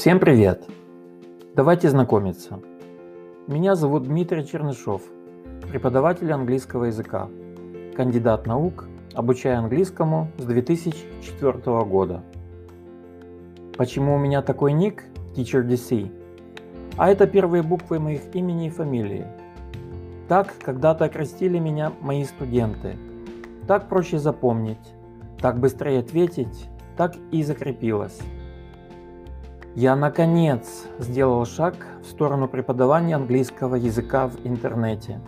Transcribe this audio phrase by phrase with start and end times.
[0.00, 0.64] Всем привет!
[1.54, 2.58] Давайте знакомиться.
[3.46, 5.02] Меня зовут Дмитрий Чернышов,
[5.70, 7.28] преподаватель английского языка,
[7.94, 12.22] кандидат наук, обучаю английскому с 2004 года.
[13.76, 15.04] Почему у меня такой ник
[15.36, 16.10] Teacher DC?
[16.96, 19.26] А это первые буквы моих имени и фамилии.
[20.28, 22.96] Так когда-то окрестили меня мои студенты.
[23.68, 24.94] Так проще запомнить,
[25.42, 28.18] так быстрее ответить, так и закрепилось.
[29.76, 35.20] Я наконец сделал шаг в сторону преподавания английского языка в интернете.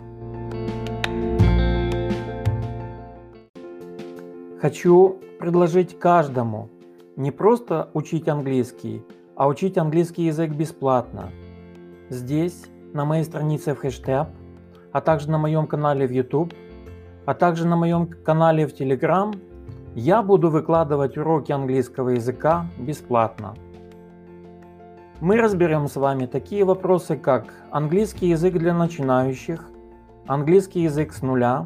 [4.59, 6.69] Хочу предложить каждому
[7.15, 9.05] не просто учить английский,
[9.37, 11.29] а учить английский язык бесплатно.
[12.09, 14.27] Здесь, на моей странице в хэштег,
[14.91, 16.53] а также на моем канале в YouTube,
[17.25, 19.33] а также на моем канале в Telegram,
[19.95, 23.55] я буду выкладывать уроки английского языка бесплатно.
[25.23, 29.69] Мы разберем с вами такие вопросы, как английский язык для начинающих,
[30.27, 31.65] английский язык с нуля,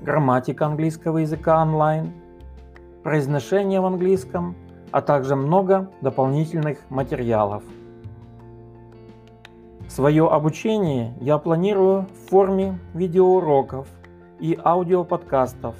[0.00, 2.12] грамматика английского языка онлайн,
[3.02, 4.54] произношение в английском,
[4.92, 7.64] а также много дополнительных материалов.
[9.88, 13.88] Свое обучение я планирую в форме видеоуроков
[14.38, 15.74] и аудиоподкастов.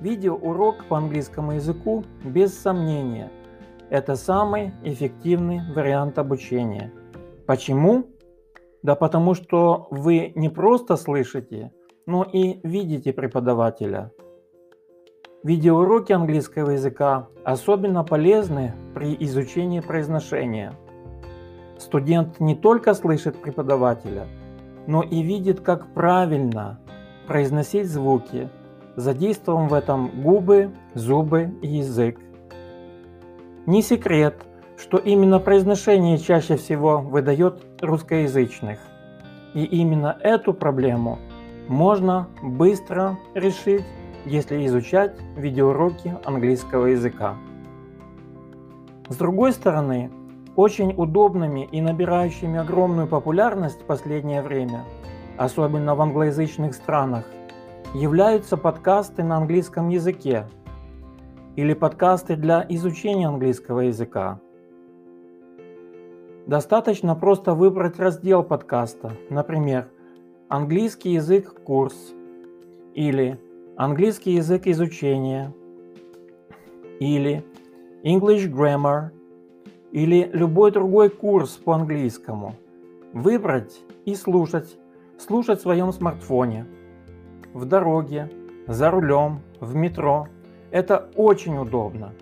[0.00, 3.30] Видеоурок по английскому языку без сомнения–
[3.92, 6.90] это самый эффективный вариант обучения.
[7.46, 8.06] Почему?
[8.82, 11.72] Да потому что вы не просто слышите,
[12.06, 14.10] но и видите преподавателя.
[15.44, 20.72] Видеоуроки английского языка особенно полезны при изучении произношения.
[21.76, 24.26] Студент не только слышит преподавателя,
[24.86, 26.80] но и видит, как правильно
[27.26, 28.48] произносить звуки,
[28.96, 32.18] задействовав в этом губы, зубы и язык.
[33.66, 34.44] Не секрет,
[34.76, 38.80] что именно произношение чаще всего выдает русскоязычных.
[39.54, 41.20] И именно эту проблему
[41.68, 43.84] можно быстро решить,
[44.24, 47.36] если изучать видеоуроки английского языка.
[49.08, 50.10] С другой стороны,
[50.56, 54.84] очень удобными и набирающими огромную популярность в последнее время,
[55.36, 57.26] особенно в англоязычных странах,
[57.94, 60.48] являются подкасты на английском языке–
[61.56, 64.40] или подкасты для изучения английского языка.
[66.46, 69.88] Достаточно просто выбрать раздел подкаста, например,
[70.48, 71.94] «Английский язык курс»
[72.94, 73.38] или
[73.76, 75.52] «Английский язык изучения»
[77.00, 77.44] или
[78.02, 79.10] «English Grammar»
[79.92, 82.54] или любой другой курс по английскому.
[83.12, 84.78] Выбрать и слушать,
[85.18, 86.66] слушать в своем смартфоне,
[87.52, 88.30] в дороге,
[88.66, 90.28] за рулем, в метро–
[90.72, 92.12] это очень удобно.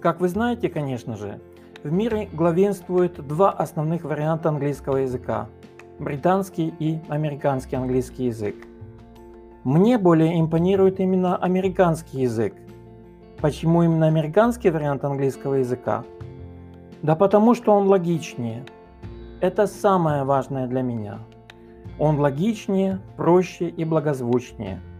[0.00, 1.40] Как вы знаете, конечно же,
[1.84, 5.48] в мире главенствуют два основных варианта английского языка–
[5.98, 8.56] британский и американский английский язык.
[9.62, 12.54] Мне более импонирует именно американский язык.
[13.40, 16.04] Почему именно американский вариант английского языка?
[17.02, 18.64] Да потому что он логичнее.
[19.40, 21.18] Это самое важное для меня.
[21.98, 24.80] Он логичнее, проще и благозвучнее–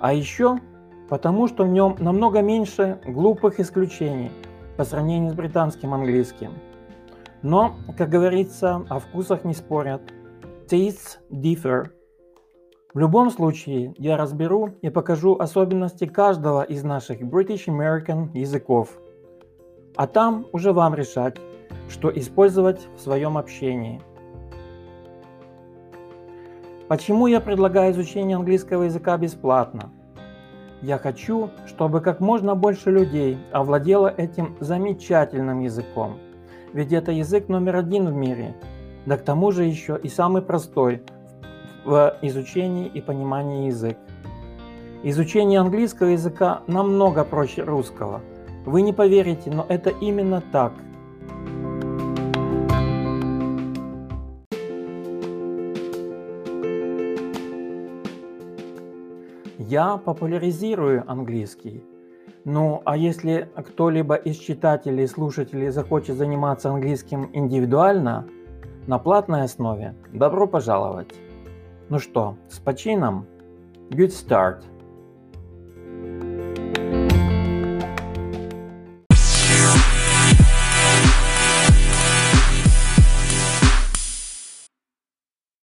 [0.00, 0.58] а еще
[1.08, 4.30] потому, что в нем намного меньше глупых исключений
[4.76, 6.52] по сравнению с британским английским.
[7.42, 10.02] Но, как говорится, о вкусах не спорят.
[10.68, 11.90] Tastes differ.
[12.92, 18.98] В любом случае, я разберу и покажу особенности каждого из наших British American языков.
[19.96, 21.36] А там уже вам решать,
[21.88, 24.00] что использовать в своем общении.
[26.90, 29.92] Почему я предлагаю изучение английского языка бесплатно?
[30.82, 36.18] Я хочу, чтобы как можно больше людей овладело этим замечательным языком.
[36.72, 38.56] Ведь это язык номер один в мире,
[39.06, 41.04] да к тому же еще и самый простой
[41.84, 43.96] в изучении и понимании язык.
[45.04, 48.20] Изучение английского языка намного проще русского.
[48.66, 50.72] Вы не поверите, но это именно так–
[59.68, 61.84] Я популяризирую английский.
[62.46, 68.26] Ну, а если кто-либо из читателей слушателей захочет заниматься английским индивидуально,
[68.86, 71.12] на платной основе, добро пожаловать.
[71.90, 73.26] Ну что, с почином?
[73.90, 74.62] Good start!